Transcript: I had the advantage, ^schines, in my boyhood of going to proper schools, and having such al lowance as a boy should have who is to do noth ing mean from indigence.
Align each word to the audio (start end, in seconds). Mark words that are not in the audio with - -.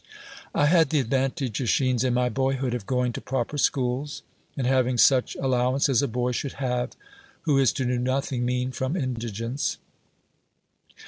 I 0.55 0.65
had 0.65 0.89
the 0.89 0.99
advantage, 0.99 1.59
^schines, 1.59 2.03
in 2.03 2.15
my 2.15 2.27
boyhood 2.27 2.73
of 2.73 2.87
going 2.87 3.13
to 3.13 3.21
proper 3.21 3.59
schools, 3.59 4.23
and 4.57 4.65
having 4.65 4.97
such 4.97 5.35
al 5.35 5.49
lowance 5.51 5.89
as 5.89 6.01
a 6.01 6.07
boy 6.07 6.31
should 6.31 6.53
have 6.53 6.93
who 7.43 7.59
is 7.59 7.71
to 7.73 7.85
do 7.85 7.99
noth 7.99 8.33
ing 8.33 8.43
mean 8.43 8.71
from 8.71 8.97
indigence. 8.97 9.77